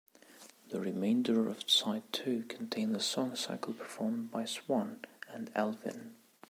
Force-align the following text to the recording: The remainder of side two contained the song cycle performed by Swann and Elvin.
The 0.69 0.79
remainder 0.79 1.47
of 1.47 1.69
side 1.69 2.11
two 2.11 2.41
contained 2.49 2.95
the 2.95 2.99
song 2.99 3.35
cycle 3.35 3.73
performed 3.75 4.31
by 4.31 4.45
Swann 4.45 5.01
and 5.31 5.51
Elvin. 5.53 6.15